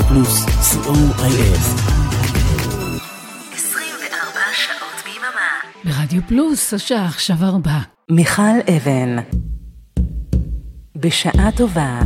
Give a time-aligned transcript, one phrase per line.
[0.00, 1.56] רדיו פלוס, co.il.
[3.54, 5.50] 24 שעות ביממה.
[5.84, 7.78] ברדיו פלוס, השעה עכשיו ארבע.
[8.10, 8.42] מיכל
[8.76, 9.16] אבן.
[10.96, 12.00] בשעה טובה.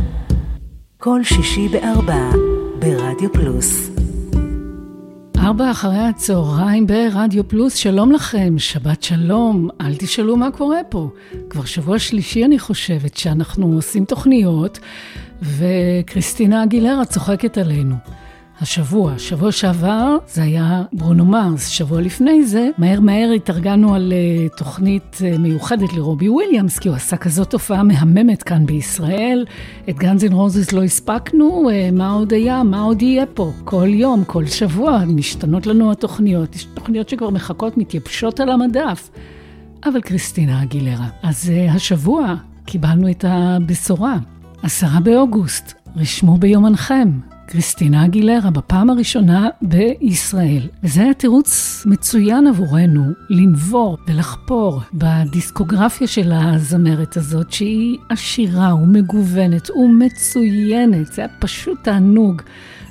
[0.97, 2.29] כל שישי בארבע.
[2.79, 3.89] ברדיו פלוס.
[5.37, 11.09] ארבע אחרי הצהריים ברדיו פלוס, שלום לכם, שבת שלום, אל תשאלו מה קורה פה.
[11.49, 14.79] כבר שבוע שלישי אני חושבת שאנחנו עושים תוכניות,
[15.41, 17.95] וקריסטינה אגילרה צוחקת עלינו.
[18.61, 24.57] השבוע, שבוע שעבר זה היה ברונו מרס, שבוע לפני זה, מהר מהר התארגנו על uh,
[24.57, 29.45] תוכנית uh, מיוחדת לרובי וויליאמס, כי הוא עשה כזאת תופעה מהממת כאן בישראל.
[29.89, 33.51] את גנזין רוזס לא הספקנו, uh, מה עוד היה, מה עוד יהיה פה?
[33.63, 36.55] כל יום, כל שבוע, משתנות לנו התוכניות.
[36.55, 39.09] יש תוכניות שכבר מחכות, מתייבשות על המדף.
[39.85, 41.07] אבל קריסטינה אגילרה.
[41.23, 44.17] אז uh, השבוע קיבלנו את הבשורה.
[44.65, 47.19] עשרה באוגוסט, רשמו ביומנכם.
[47.47, 50.67] קריסטינה אגילרה בפעם הראשונה בישראל.
[50.83, 61.13] וזה היה תירוץ מצוין עבורנו לנבור ולחפור בדיסקוגרפיה של הזמרת הזאת, שהיא עשירה ומגוונת ומצוינת.
[61.13, 62.41] זה היה פשוט תענוג.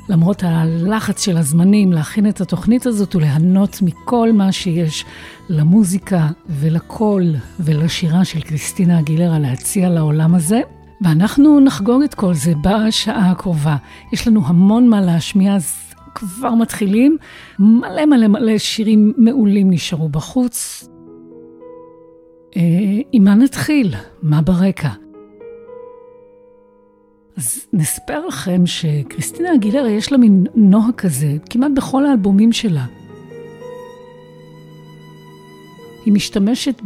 [0.08, 5.04] למרות הלחץ של הזמנים להכין את התוכנית הזאת וליהנות מכל מה שיש
[5.48, 10.60] למוזיקה ולקול ולשירה של קריסטינה אגילרה להציע לעולם הזה.
[11.00, 13.76] ואנחנו נחגוג את כל זה בשעה הקרובה.
[14.12, 17.16] יש לנו המון מה להשמיע, אז כבר מתחילים.
[17.58, 20.88] מלא מלא מלא שירים מעולים נשארו בחוץ.
[22.56, 22.62] אה,
[23.12, 23.94] עם מה נתחיל?
[24.22, 24.88] מה ברקע?
[27.36, 32.86] אז נספר לכם שקריסטינה אגילרה יש לה מין נוהג כזה, כמעט בכל האלבומים שלה.
[36.04, 36.82] היא משתמשת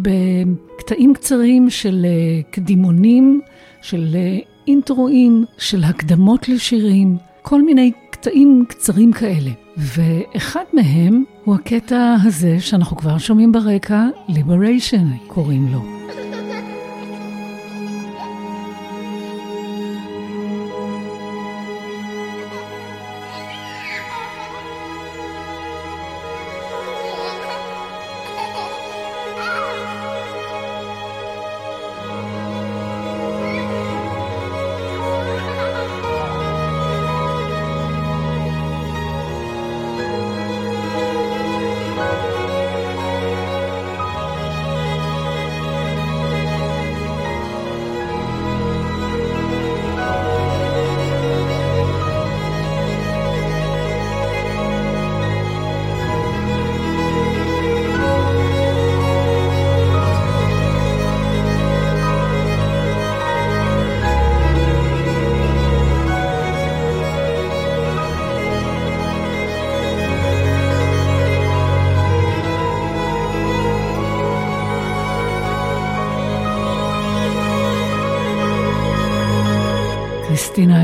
[0.79, 3.41] בקטעים קצרים של אה, קדימונים
[3.83, 9.51] של אה, אינטרואים, של הקדמות לשירים, כל מיני קטעים קצרים כאלה.
[9.77, 15.98] ואחד מהם הוא הקטע הזה שאנחנו כבר שומעים ברקע, Liberation קוראים לו.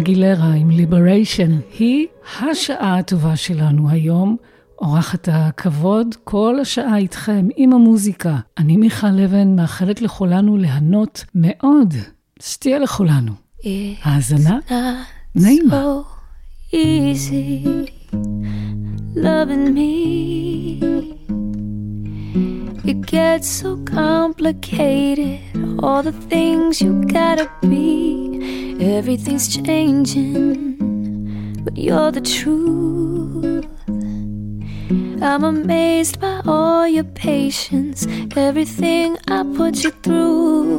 [0.05, 2.07] אגילרה עם ליבריישן, היא
[2.41, 4.37] השעה הטובה שלנו היום.
[4.81, 8.39] אורחת הכבוד, כל השעה איתכם עם המוזיקה.
[8.59, 11.95] אני מיכל לבן, מאחלת לכולנו ליהנות מאוד.
[12.41, 13.33] שתהיה לכולנו.
[14.03, 14.59] האזנה
[15.35, 16.01] נעימה.
[16.73, 17.89] easy
[19.15, 19.95] loving me.
[22.91, 25.41] It gets so complicated,
[25.83, 28.24] all the things you gotta be.
[28.81, 30.77] Everything's changing,
[31.65, 33.67] but you're the truth.
[35.23, 38.07] I'm amazed by all your patience,
[38.37, 40.74] everything I put you through.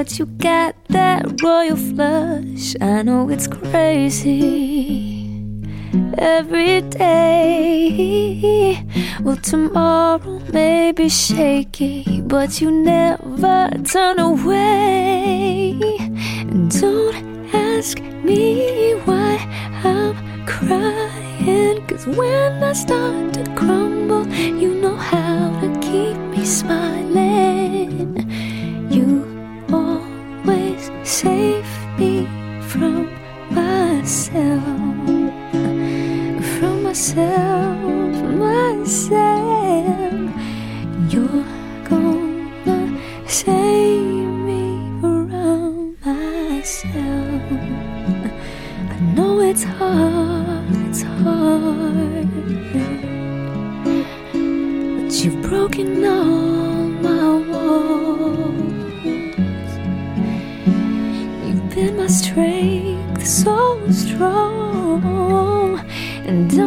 [0.00, 2.74] But you got that royal flush.
[2.80, 5.20] I know it's crazy.
[6.16, 8.02] every day.
[9.20, 15.99] Well, tomorrow may be shaky, but you never turn away.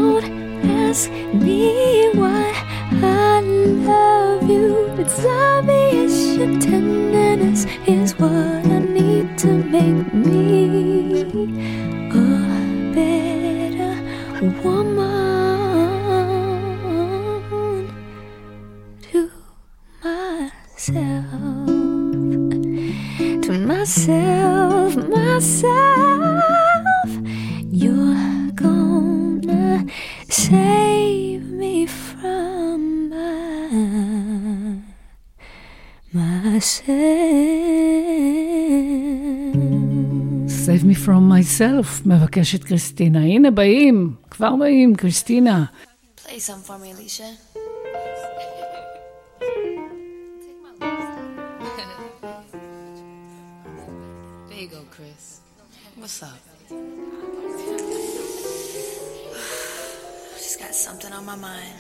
[0.04, 1.10] Don't ask
[1.46, 2.52] me why
[2.92, 3.40] I
[3.88, 4.68] love you.
[5.02, 8.03] It's obvious your tenderness is
[41.03, 43.19] from myself, מבקשת קריסטינה.
[43.19, 45.65] הנה באים, כבר באים, קריסטינה.
[46.17, 47.25] Play some for me, Alicia.
[54.49, 55.41] there you go, Chris.
[55.97, 56.41] What's up?
[60.37, 61.79] Just got something on my mind.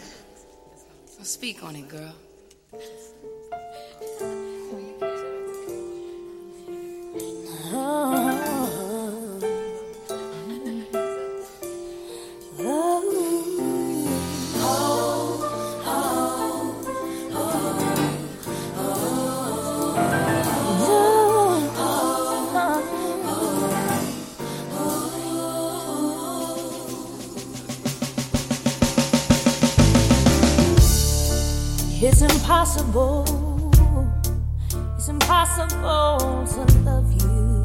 [1.12, 2.14] So speak on it, girl.
[32.13, 33.25] It's impossible.
[34.95, 37.63] It's impossible to love you.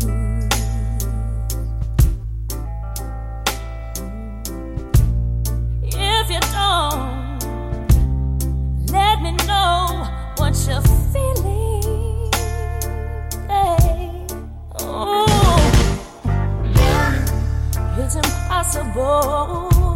[5.85, 7.39] If you don't,
[8.91, 10.09] let me know
[10.39, 10.81] what you're
[11.12, 12.33] feeling.
[13.49, 14.27] Hey.
[14.81, 15.27] Oh,
[17.99, 19.88] it's impossible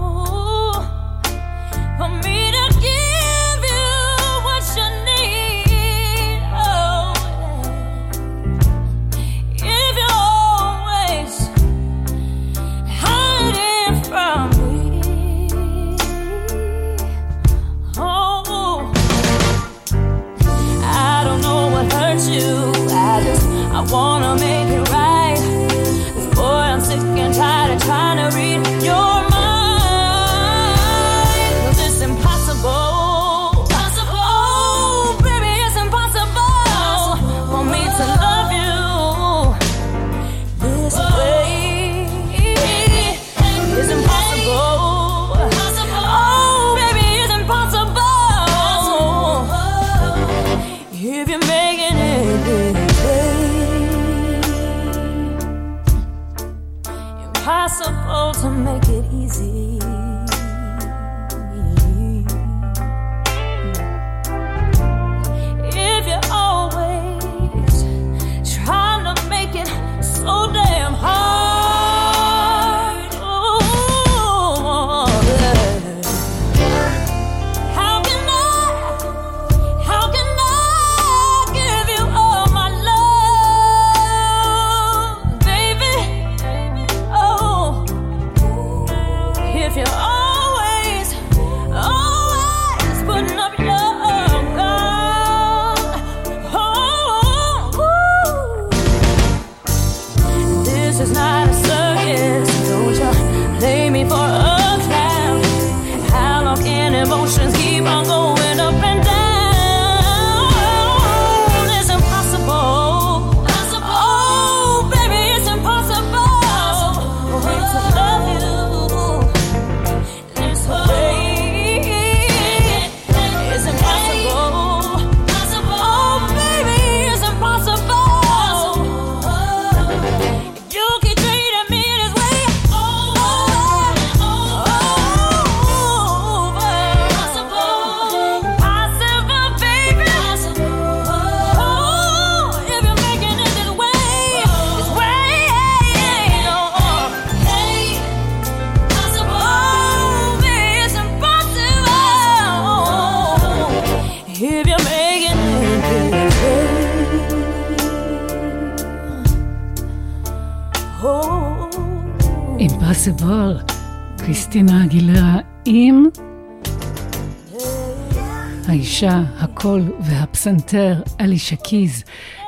[169.02, 172.04] האישה, הקול והפסנתר אלישה קיז.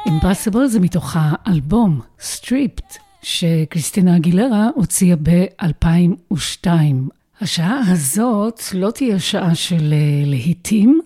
[0.07, 6.67] Impossible זה מתוך האלבום Stripped, שקריסטינה אגילרה הוציאה ב-2002.
[7.41, 11.01] השעה הזאת לא תהיה שעה של אה, להיטים,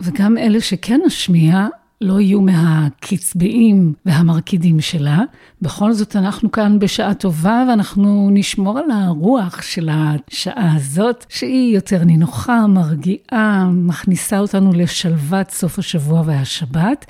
[0.00, 1.66] וגם אלה שכן נשמיע
[2.00, 5.18] לא יהיו מהקצביים והמרקידים שלה.
[5.62, 12.04] בכל זאת, אנחנו כאן בשעה טובה, ואנחנו נשמור על הרוח של השעה הזאת, שהיא יותר
[12.04, 17.06] נינוחה, מרגיעה, מכניסה אותנו לשלוות סוף השבוע והשבת.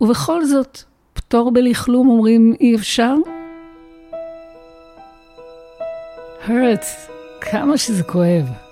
[0.00, 3.14] ובכל זאת, פטור בלכלום אומרים אי אפשר?
[6.46, 8.69] hurts, כמה שזה כואב.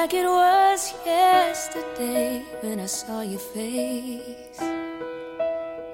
[0.00, 4.60] Like it was yesterday when I saw your face.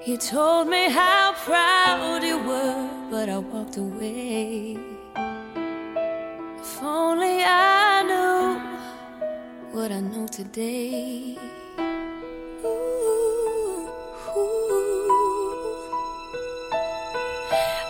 [0.05, 4.77] You told me how proud you were, but I walked away.
[6.61, 8.45] If only I knew
[9.75, 11.39] what I know today.
[12.63, 13.89] Ooh,
[14.37, 14.69] ooh.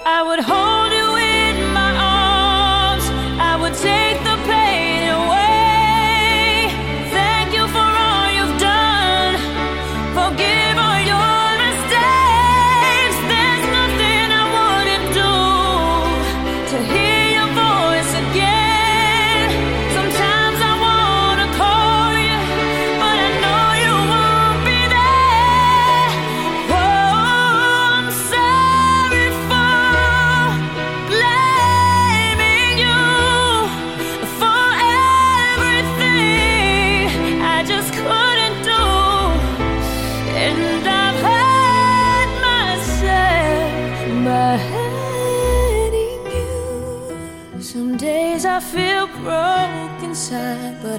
[0.05, 0.74] I would hold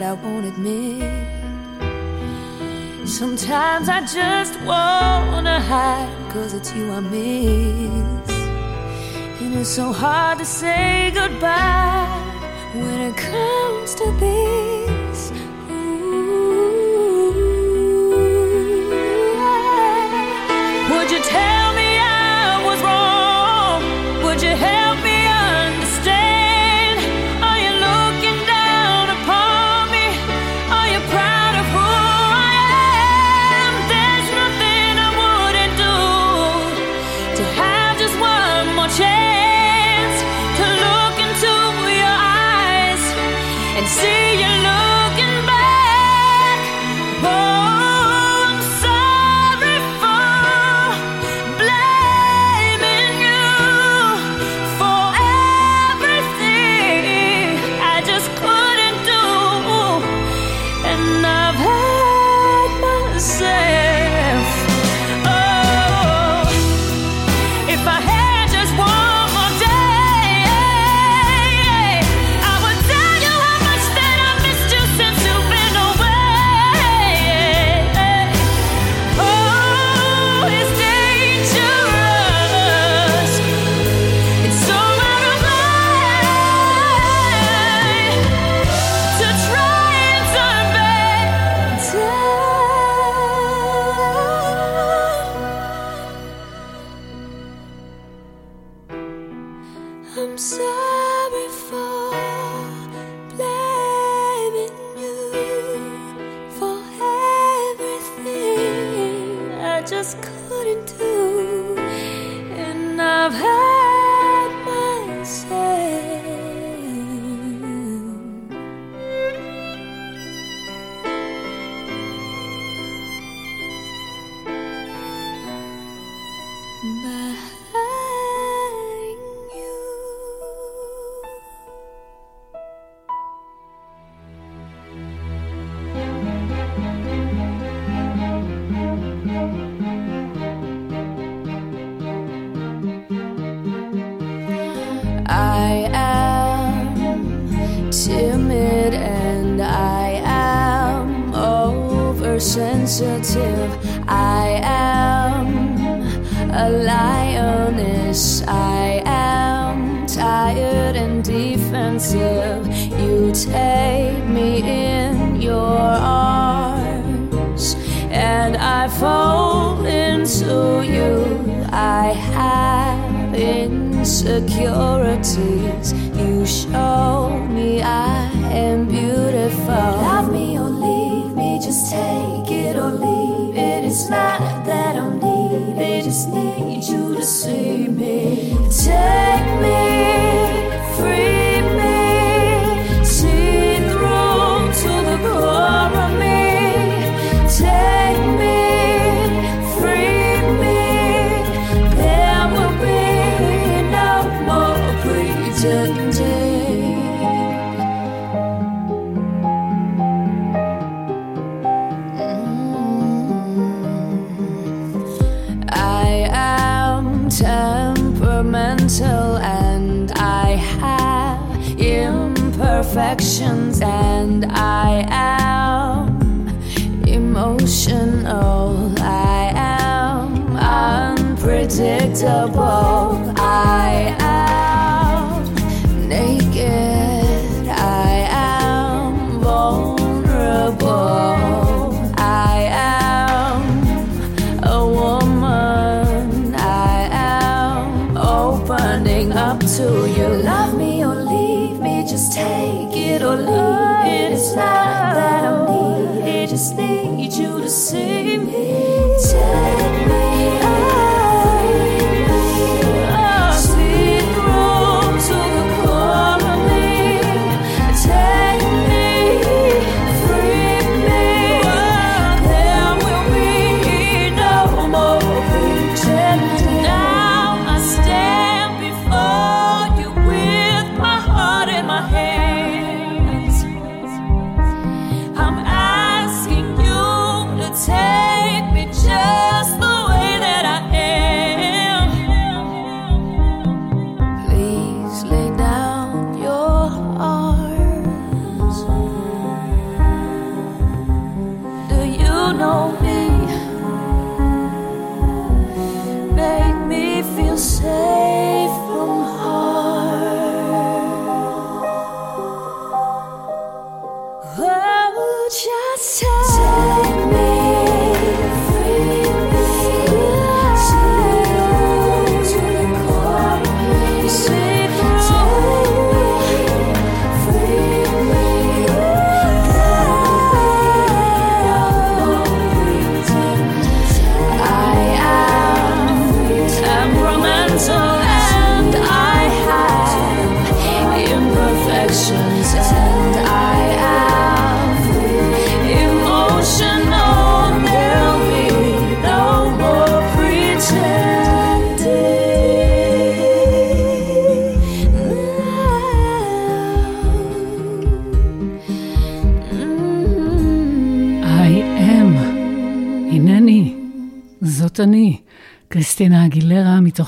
[0.06, 1.02] I won't admit.
[3.08, 8.30] Sometimes I just wanna hide, cause it's you I miss.
[9.40, 12.06] And it's so hard to say goodbye
[12.72, 14.65] when it comes to this.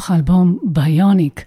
[0.08, 1.44] מתוך האלבום ביוניק.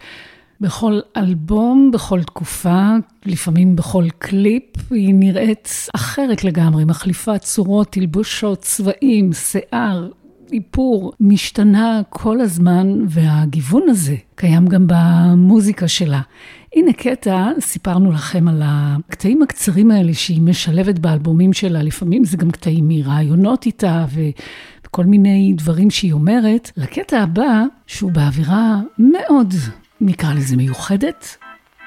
[0.61, 2.91] בכל אלבום, בכל תקופה,
[3.25, 10.09] לפעמים בכל קליפ, היא נראית אחרת לגמרי, מחליפה צורות, תלבושות, צבעים, שיער,
[10.53, 16.21] איפור, משתנה כל הזמן, והגיוון הזה קיים גם במוזיקה שלה.
[16.75, 22.51] הנה קטע, סיפרנו לכם על הקטעים הקצרים האלה שהיא משלבת באלבומים שלה, לפעמים זה גם
[22.51, 24.21] קטעים מרעיונות איתה, ו...
[24.91, 29.53] כל מיני דברים שהיא אומרת, לקטע הבא, שהוא באווירה מאוד,
[30.01, 31.37] נקרא לזה מיוחדת,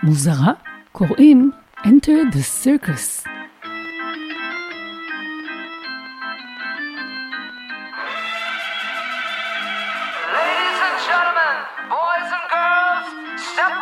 [0.02, 0.52] מוזרה,
[0.92, 1.50] קוראים
[1.84, 3.24] Enter the Circus.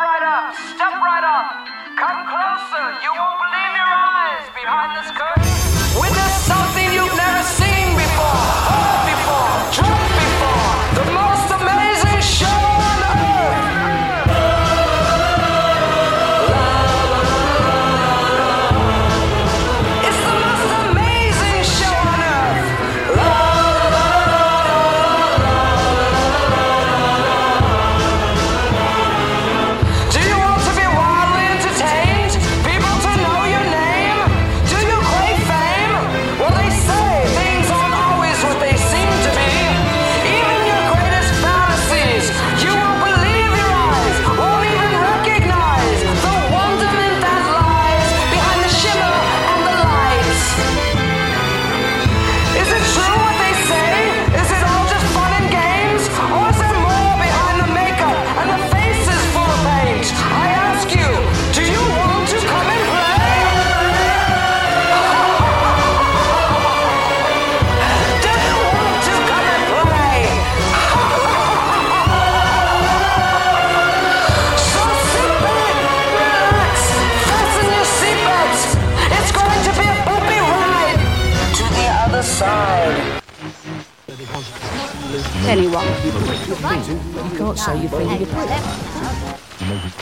[0.03, 1.47] Right up, step right up.
[2.01, 3.22] Come closer, you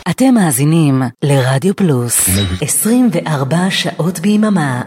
[0.10, 2.30] אתם מאזינים לרדיו פלוס
[2.62, 4.82] 24 שעות ביממה.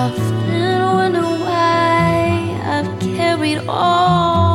[0.00, 4.49] often wonder why I've carried all.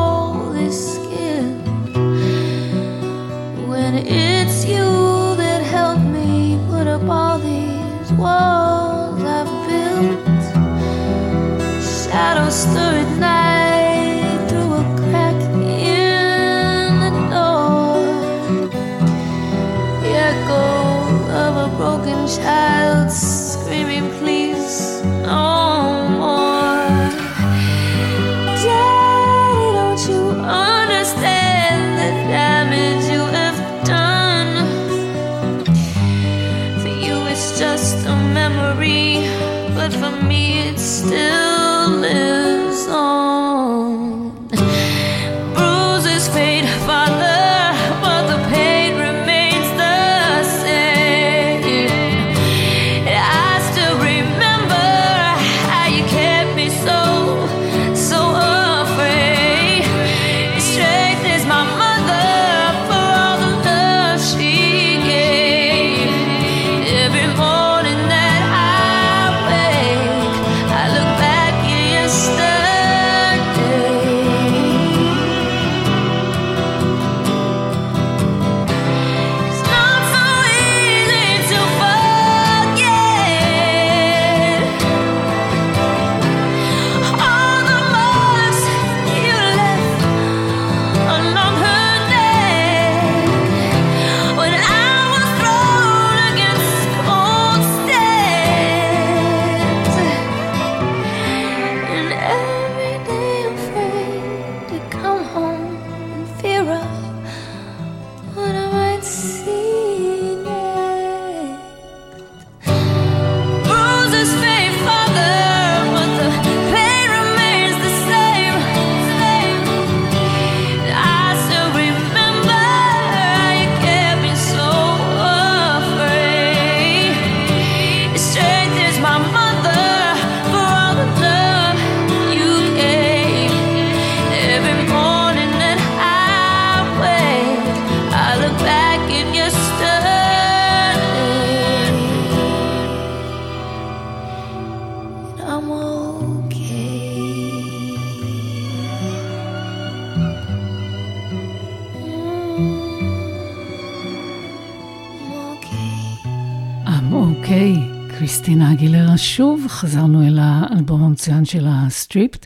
[159.75, 162.45] חזרנו אל האלבום המצוין של ה Stripped.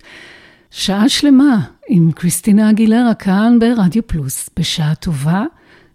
[0.71, 5.43] שעה שלמה עם קריסטינה אגילרה כאן ברדיו פלוס, בשעה טובה,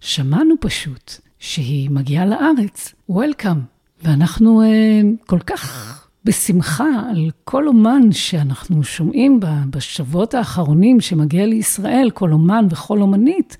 [0.00, 3.60] שמענו פשוט שהיא מגיעה לארץ, welcome.
[4.02, 12.32] ואנחנו uh, כל כך בשמחה על כל אומן שאנחנו שומעים בשבועות האחרונים שמגיע לישראל, כל
[12.32, 13.56] אומן וכל אומנית,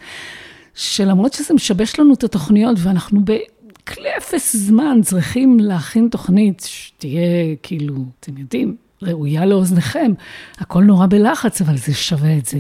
[0.75, 3.21] שלמרות שזה משבש לנו את התוכניות ואנחנו
[3.87, 10.13] בכלי אפס זמן צריכים להכין תוכנית שתהיה כאילו, אתם יודעים, ראויה לאוזניכם.
[10.59, 12.59] הכל נורא בלחץ, אבל זה שווה את זה.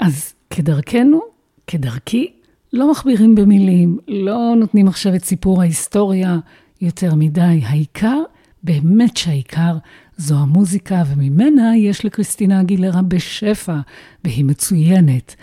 [0.00, 1.20] אז כדרכנו,
[1.66, 2.32] כדרכי,
[2.72, 6.38] לא מכבירים במילים, לא נותנים עכשיו את סיפור ההיסטוריה
[6.80, 7.60] יותר מדי.
[7.64, 8.22] העיקר,
[8.62, 9.76] באמת שהעיקר
[10.16, 13.78] זו המוזיקה, וממנה יש לקריסטינה אגילרה בשפע,
[14.24, 15.34] והיא מצוינת.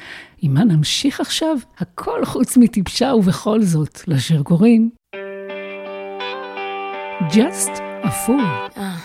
[0.42, 1.58] עם מה נמשיך עכשיו?
[1.78, 4.90] הכל חוץ מטיפשה ובכל זאת, לשיר קוראים
[7.30, 8.42] Just a Fool.
[8.76, 9.00] Uh.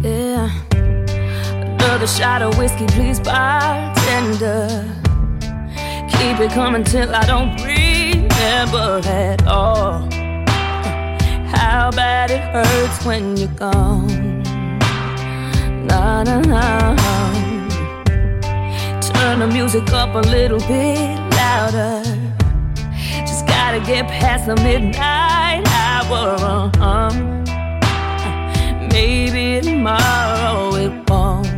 [0.00, 0.50] Yeah.
[0.72, 4.68] Another shot of whiskey, please, bartender.
[6.10, 10.08] Keep it coming till I don't remember at all.
[11.48, 14.42] How bad it hurts when you're gone.
[15.86, 16.96] Na na na.
[19.00, 22.21] Turn the music up a little bit louder.
[23.64, 26.36] Gotta get past the midnight hour.
[26.40, 27.42] Uh-huh
[28.92, 31.51] maybe tomorrow it won't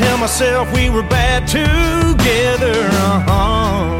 [0.00, 2.78] tell myself we were bad together.
[3.12, 3.98] Uh-huh.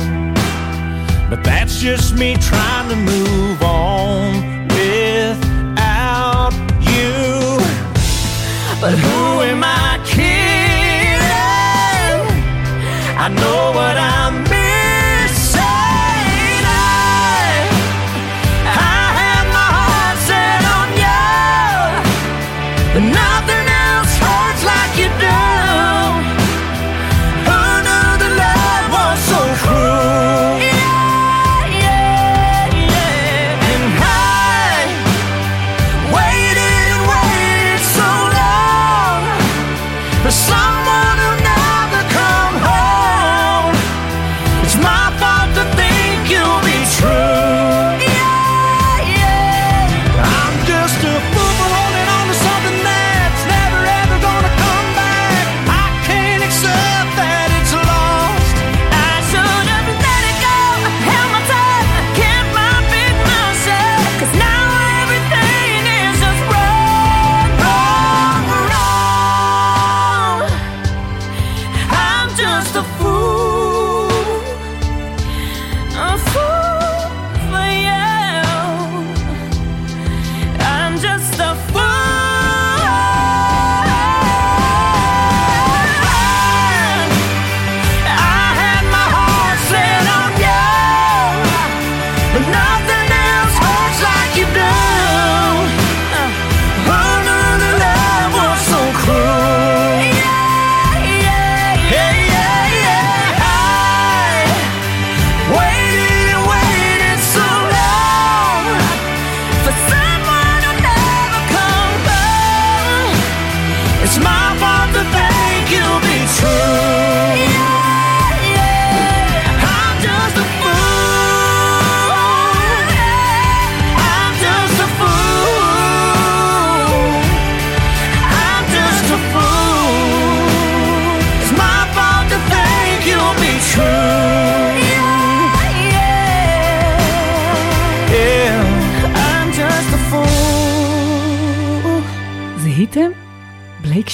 [1.29, 6.55] But that's just me trying to move on without
[6.93, 7.13] you.
[8.81, 11.21] But who am I kidding?
[13.25, 14.10] I know what I'm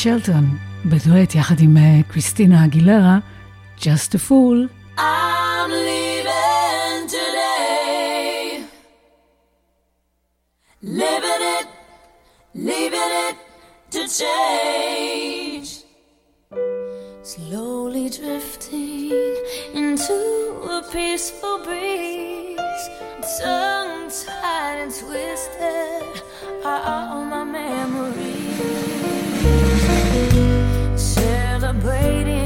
[0.06, 3.20] שלטון, בדואט יחד עם קריסטינה אגילרה,
[3.80, 4.70] Just a Fool.
[4.98, 8.64] I'm leaving today.
[10.84, 11.68] Living it,
[12.54, 13.38] leaving it
[13.94, 15.70] to change.
[17.24, 19.12] Slowly drifting
[19.74, 20.20] into
[20.76, 22.84] a peaceful breeze.
[23.40, 26.22] Tongue tied and twisted
[26.64, 28.25] are all my memories.
[32.07, 32.46] waiting.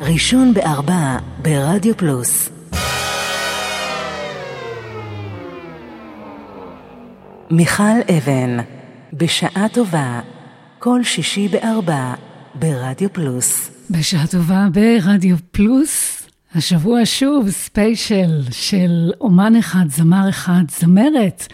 [0.00, 2.50] ראשון בארבע ברדיו פלוס
[7.50, 7.82] מיכל
[8.18, 8.56] אבן
[9.12, 10.20] בשעה טובה
[10.78, 12.14] כל שישי בארבע
[12.54, 16.22] ברדיו פלוס בשעה טובה ברדיו פלוס,
[16.54, 21.46] השבוע שוב ספיישל של אומן אחד, זמר אחד, זמרת.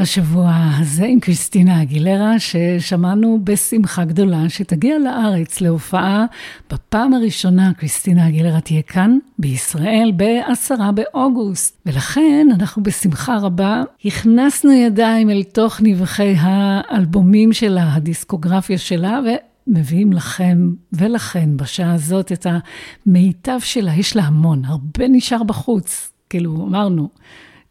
[0.00, 6.24] השבוע הזה עם קריסטינה אגילרה, ששמענו בשמחה גדולה שתגיע לארץ להופעה.
[6.72, 11.80] בפעם הראשונה קריסטינה אגילרה תהיה כאן, בישראל, בעשרה באוגוסט.
[11.86, 19.28] ולכן אנחנו בשמחה רבה הכנסנו ידיים אל תוך נבחי האלבומים שלה, הדיסקוגרפיה שלה, ו...
[19.66, 22.46] מביאים לכם ולכן בשעה הזאת את
[23.06, 27.08] המיטב שלה, יש לה המון, הרבה נשאר בחוץ, כאילו אמרנו.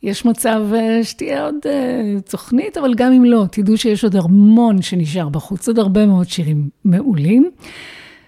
[0.03, 4.81] יש מצב אה, שתהיה עוד uh, תוכנית, אבל גם אם לא, תדעו שיש עוד המון
[4.81, 7.51] שנשאר בחוץ, עוד הרבה מאוד שירים מעולים.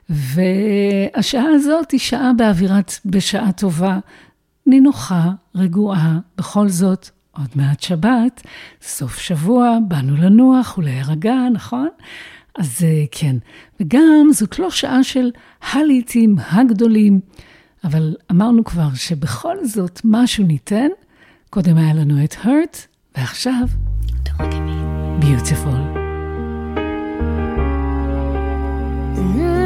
[0.09, 3.99] והשעה הזאת היא שעה באווירת בשעה טובה,
[4.65, 8.41] נינוחה, רגועה, בכל זאת, עוד מעט שבת,
[8.81, 11.89] סוף שבוע, באנו לנוח ולהירגע, נכון?
[12.57, 13.35] אז uh, כן.
[13.79, 15.31] וגם זאת לא שעה של
[15.71, 17.19] הליטים הגדולים,
[17.83, 20.87] אבל אמרנו כבר שבכל זאת משהו ניתן.
[21.53, 22.77] קודם היה לנו את hurt,
[23.17, 23.67] ועכשיו,
[25.21, 25.81] beautiful.
[29.15, 29.60] Every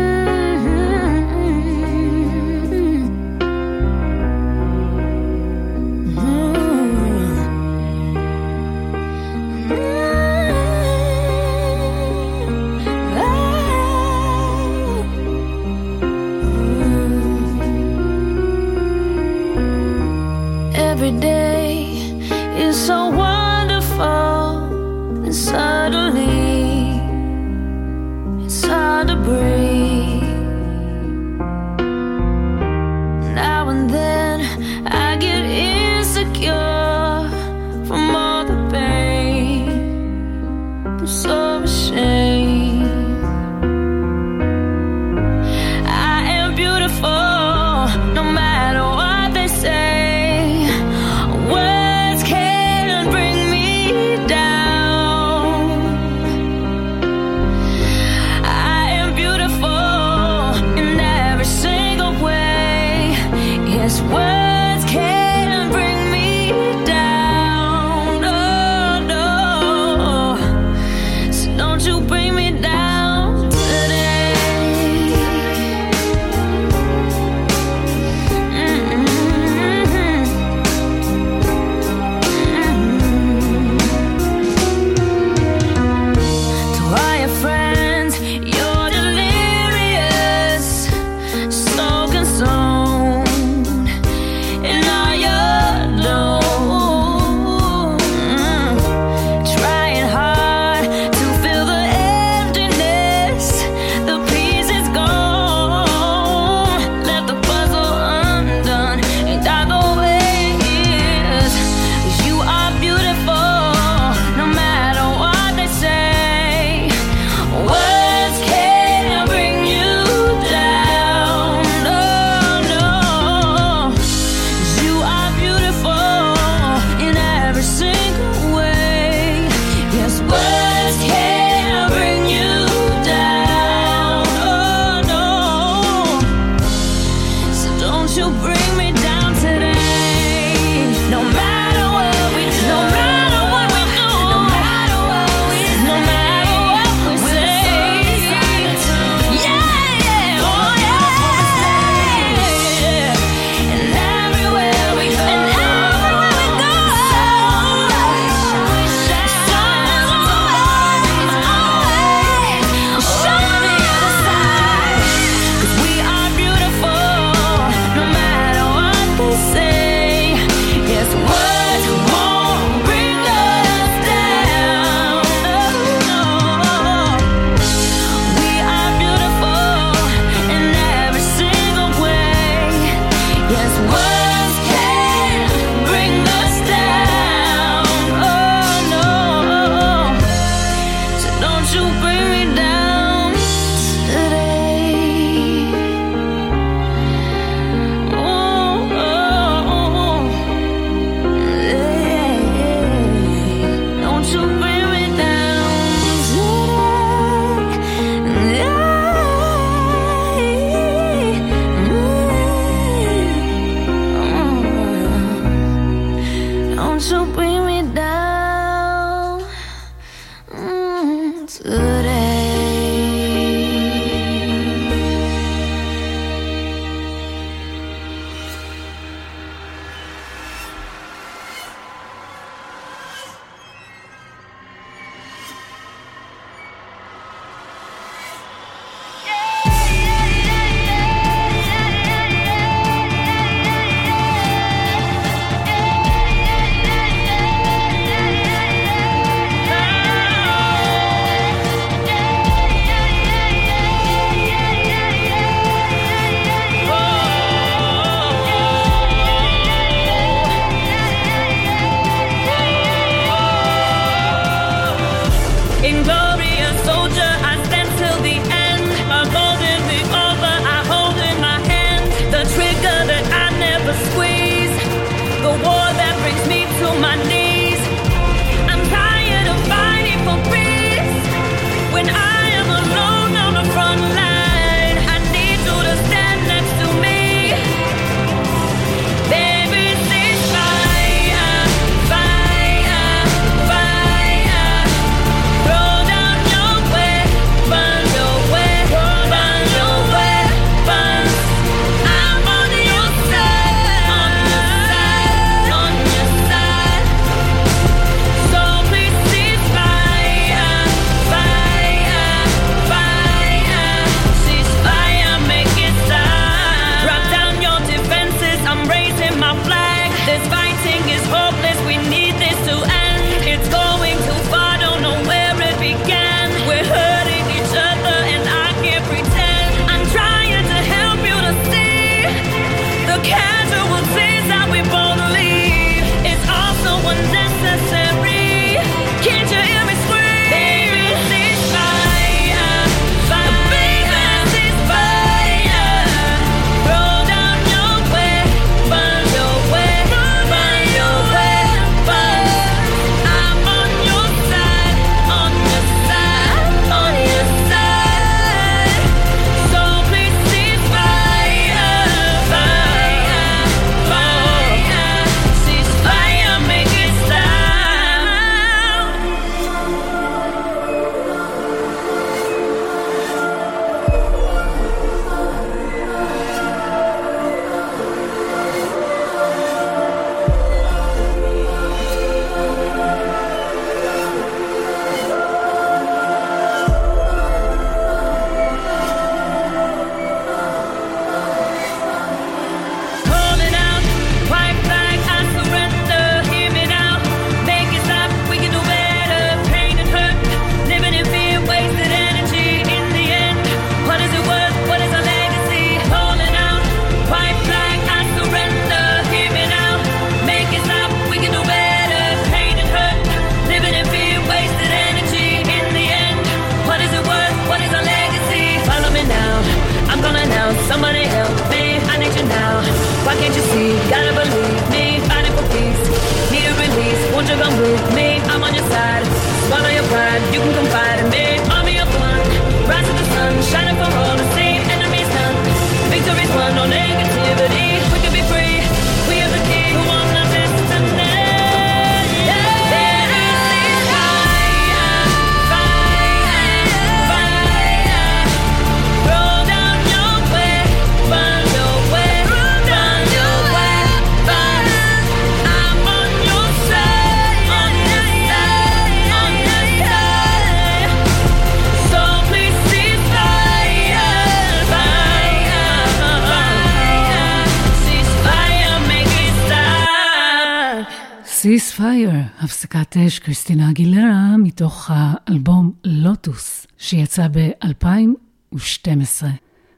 [473.15, 479.45] תטשטש קריסטינה אגילרה מתוך האלבום לוטוס, שיצא ב-2012.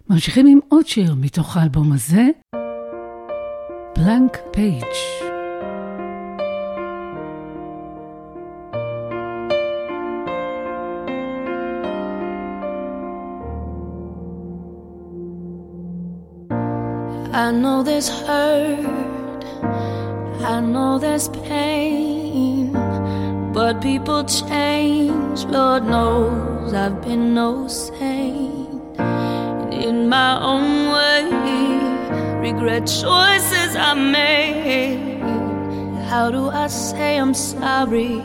[0.10, 2.28] ממשיכים עם עוד שיר מתוך האלבום הזה,
[3.98, 4.84] בלנק פייג'.
[17.34, 19.44] I know there's hurt,
[20.54, 22.87] I know there's pain.
[23.58, 29.00] But people change, Lord knows I've been no saint.
[29.00, 31.24] And in my own way,
[32.40, 35.24] regret choices I made.
[36.08, 38.20] How do I say I'm sorry?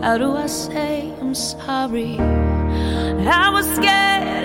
[0.00, 2.16] How do I say I'm sorry?
[2.20, 4.44] I was scared,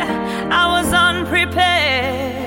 [0.51, 2.44] I was unprepared.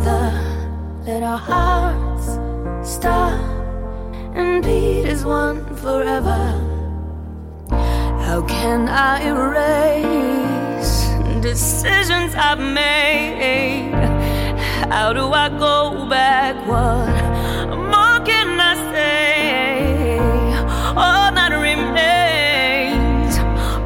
[0.00, 0.32] together.
[1.06, 2.38] Let our hearts
[2.88, 3.40] stop
[4.34, 6.66] and beat as one forever.
[7.70, 11.08] How can I erase
[11.42, 13.92] decisions I've made?
[14.90, 17.20] How do I go backward?
[17.92, 20.18] More can I say?
[20.96, 23.38] All that remains,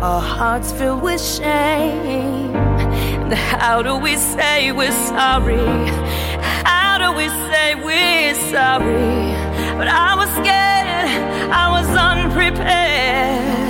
[0.03, 2.55] our hearts filled with shame.
[3.25, 6.04] And how do we say we're sorry?
[7.13, 9.35] We say we're sorry,
[9.79, 13.64] but I was scared, I was unprepared.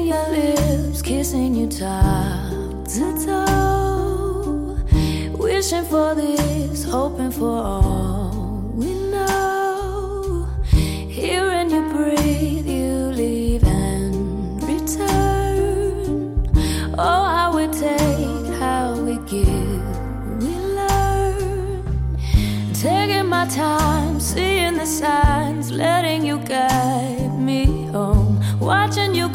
[0.00, 4.78] Kissing your lips, kissing you top to toe.
[5.36, 10.48] Wishing for this, hoping for all we know.
[10.64, 16.48] Hearing you breathe, you leave and return.
[16.96, 19.84] Oh, how we take, how we give,
[20.40, 21.84] we learn.
[22.72, 28.40] Taking my time, seeing the signs, letting you guide me home.
[28.60, 29.29] Watching you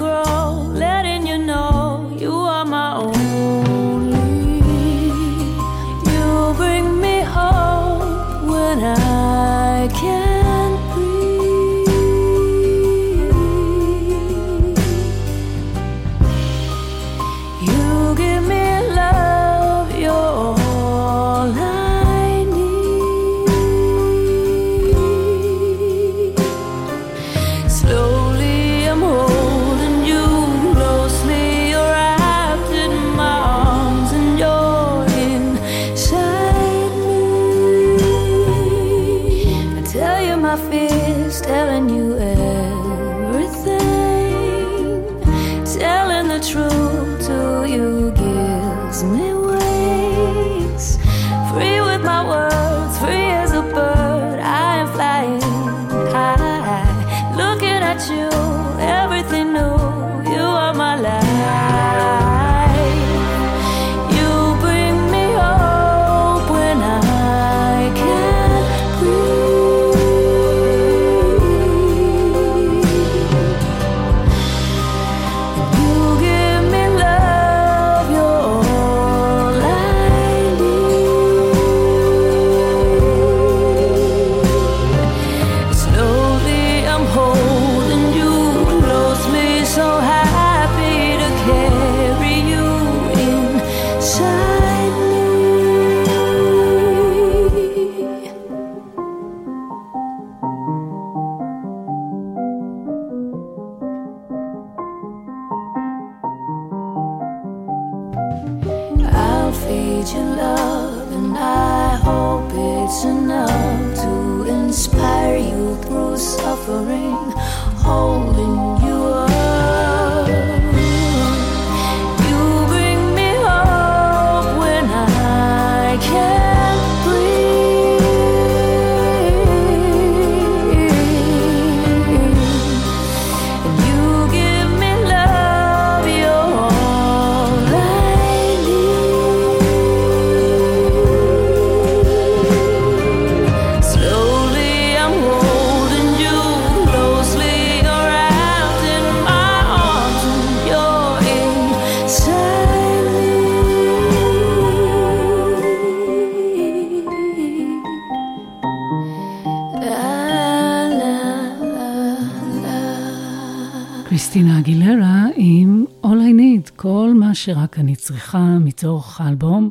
[167.45, 169.69] שרק אני צריכה מתוך האלבום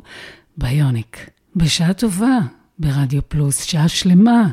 [0.57, 1.29] ביוניק.
[1.55, 2.39] בשעה טובה,
[2.79, 4.49] ברדיו פלוס, שעה שלמה,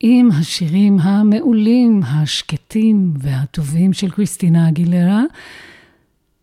[0.00, 5.22] עם השירים המעולים, השקטים והטובים של קריסטינה אגילרה,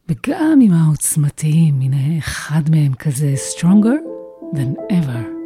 [0.10, 3.98] וגם עם העוצמתיים, הנה אחד מהם כזה Stronger
[4.56, 5.39] than ever.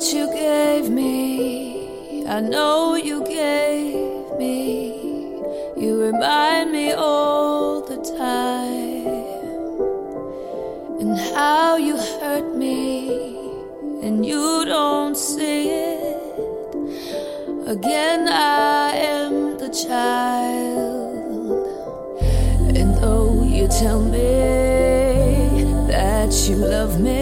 [0.00, 4.92] You gave me, I know you gave me.
[5.76, 9.06] You remind me all the time.
[11.00, 13.36] And how you hurt me,
[14.00, 16.74] and you don't see it.
[17.66, 21.18] Again, I am the child.
[22.76, 27.17] And though you tell me that you love me,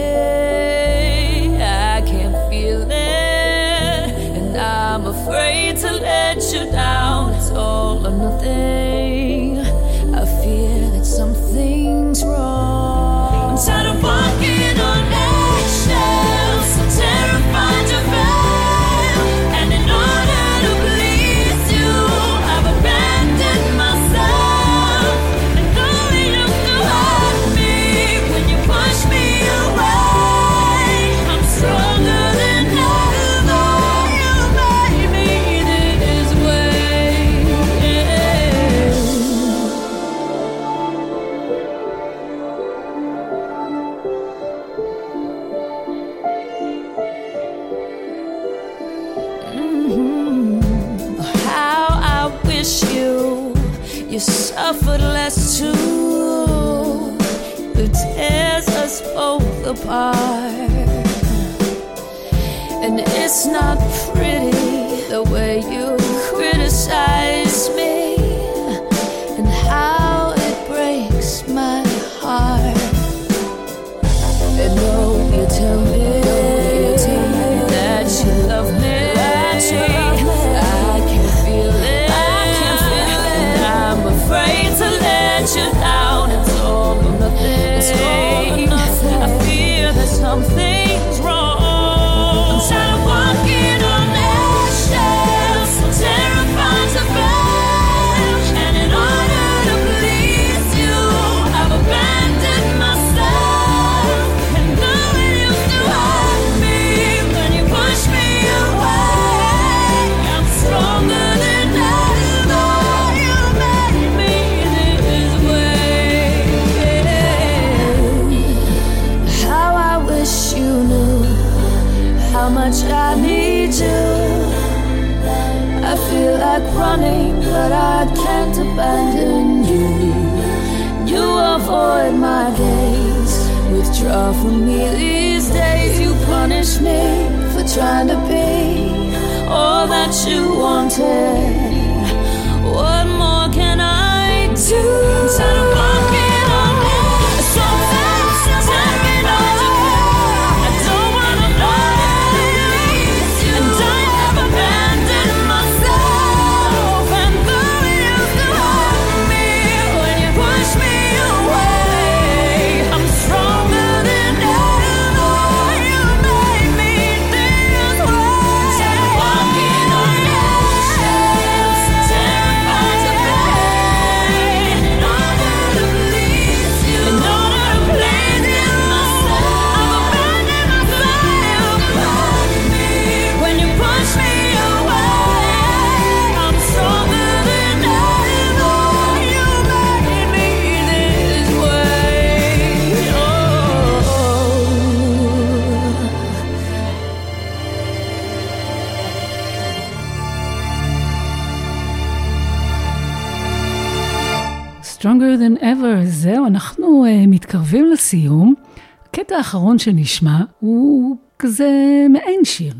[209.37, 212.73] האחרון שנשמע הוא כזה מעין שיר,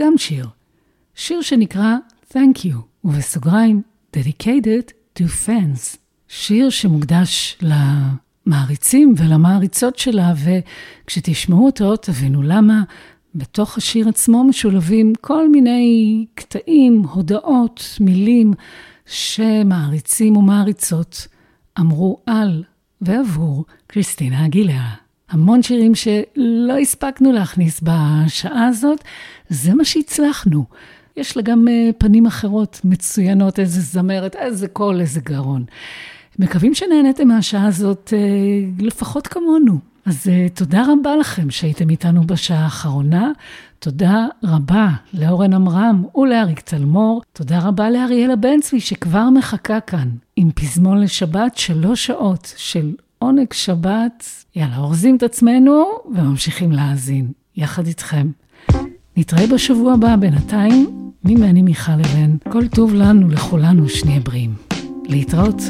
[0.00, 0.46] גם שיר.
[1.14, 1.96] שיר שנקרא
[2.32, 3.82] Thank You, ובסוגריים,
[4.16, 5.96] Dedicated to Fans.
[6.28, 12.82] שיר שמוקדש למעריצים ולמעריצות שלה, וכשתשמעו אותו תבינו למה.
[13.34, 18.52] בתוך השיר עצמו משולבים כל מיני קטעים, הודעות, מילים
[19.06, 21.26] שמעריצים ומעריצות
[21.80, 22.64] אמרו על
[23.00, 25.01] ועבור קריסטינה אגילרה.
[25.32, 29.04] המון שירים שלא הספקנו להכניס בשעה הזאת,
[29.48, 30.64] זה מה שהצלחנו.
[31.16, 35.64] יש לה גם uh, פנים אחרות מצוינות, איזה זמרת, איזה קול, איזה גרון.
[36.38, 39.78] מקווים שנהניתם מהשעה הזאת uh, לפחות כמונו.
[40.06, 43.32] אז uh, תודה רבה לכם שהייתם איתנו בשעה האחרונה.
[43.78, 47.22] תודה רבה לאורן עמרם ולאריק צלמור.
[47.32, 52.92] תודה רבה לאריאלה בן צבי שכבר מחכה כאן עם פזמון לשבת שלוש שעות של
[53.22, 54.44] עונג שבת.
[54.56, 58.30] יאללה, אורזים את עצמנו וממשיכים להאזין יחד איתכם.
[59.16, 62.36] נתראה בשבוע הבא בינתיים, ממני מיכל לבן.
[62.52, 64.54] כל טוב לנו, לכולנו, שנהיה בריאים.
[65.04, 65.62] להתראות.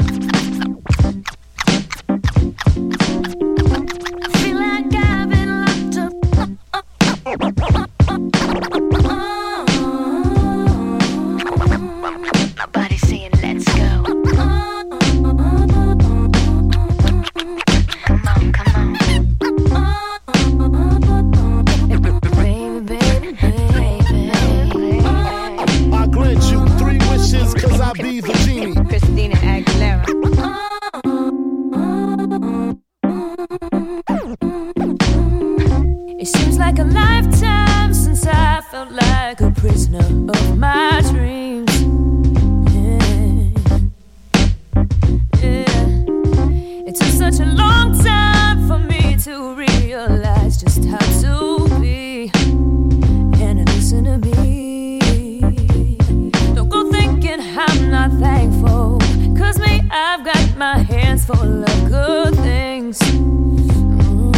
[61.34, 62.98] Full of good things.
[62.98, 64.32] Mm.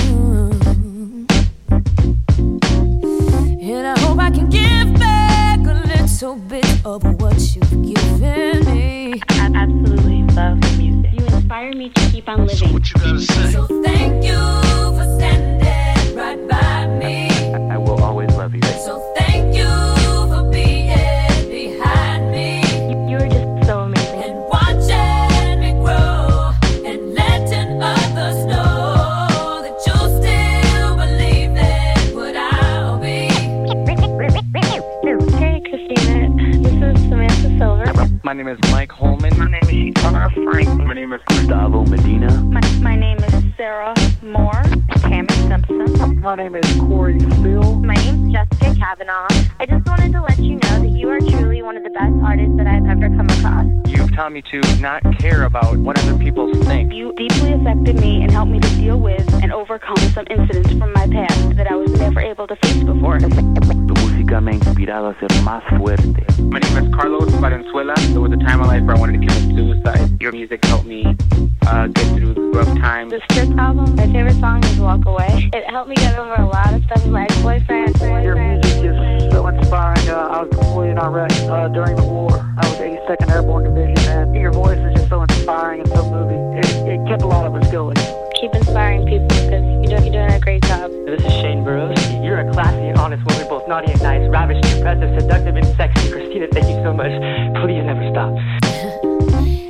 [3.63, 9.23] And I hope I can give back a little bit of what you've given me.
[9.31, 10.23] Absolutely.
[10.35, 11.13] love your music.
[11.13, 12.73] You inspire me to keep on living.
[12.73, 13.53] What you gotta say?
[13.53, 14.41] So thank you
[14.97, 15.54] for standing
[40.55, 42.33] Tara My name is Gustavo Medina.
[42.45, 44.63] My, my name is Sarah Moore.
[45.01, 46.21] Tammy Simpson.
[46.21, 47.81] My name is Corey Steele.
[47.81, 49.27] My name is Jessica Kavanaugh.
[49.59, 52.15] I just wanted to let you know that you are truly one of the best
[52.23, 53.67] artists that I've ever come across.
[53.89, 56.93] You've taught me to not care about what other people think.
[56.93, 60.93] You deeply affected me and helped me to deal with and overcome some incidents from
[60.93, 63.19] my past that I was never able to face before.
[64.15, 66.25] Tu música me ha inspirado a ser más fuerte.
[66.39, 67.95] My name is Carlos Valenzuela.
[67.95, 70.23] There was a time in my life where I wanted to commit suicide.
[70.23, 71.05] Your music helped me
[71.67, 73.11] uh, get through the rough times.
[73.11, 75.51] The Strips album, my favorite song is Walk Away.
[75.53, 77.99] It helped me get over a lot of stuff with my ex-boyfriend.
[78.23, 80.09] Your music is so inspiring.
[80.09, 82.31] Uh, I was deployed in Iraq uh, during the war.
[82.33, 86.59] I was 82nd Airborne Division, and your voice is just so inspiring and so moving.
[86.59, 87.97] It, it kept a lot of us going.
[88.45, 90.91] Keep inspiring people because you're doing, you're doing a great job.
[91.07, 91.97] This is Shane Burrows.
[92.23, 96.13] You're a classy and honest woman, both naughty and nice, ravished, impressive, seductive, and sexy.
[96.13, 97.09] Christina, thank you so much.
[97.63, 98.37] Please never stop.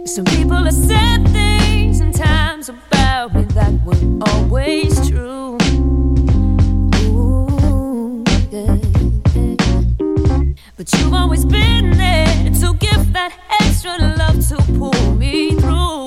[0.08, 5.56] Some people have said things and times about me that weren't always true.
[7.14, 8.76] Ooh, yeah,
[9.36, 10.52] yeah.
[10.76, 16.03] But you've always been there to give that extra love to pull me through.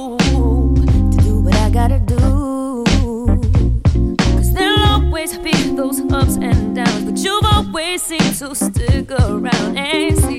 [5.78, 10.37] Those ups and downs, but you've always seemed to stick around and see.